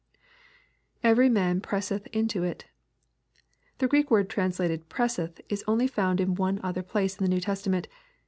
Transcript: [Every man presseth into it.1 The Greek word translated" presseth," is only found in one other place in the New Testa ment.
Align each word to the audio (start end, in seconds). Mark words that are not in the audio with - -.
[Every 1.03 1.29
man 1.29 1.61
presseth 1.61 2.07
into 2.07 2.43
it.1 2.43 2.63
The 3.77 3.87
Greek 3.87 4.09
word 4.09 4.31
translated" 4.31 4.89
presseth," 4.89 5.41
is 5.47 5.63
only 5.67 5.85
found 5.85 6.19
in 6.19 6.33
one 6.33 6.59
other 6.63 6.81
place 6.81 7.15
in 7.19 7.23
the 7.23 7.29
New 7.29 7.39
Testa 7.39 7.69
ment. 7.69 7.87